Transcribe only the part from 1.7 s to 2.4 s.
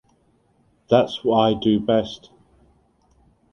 best.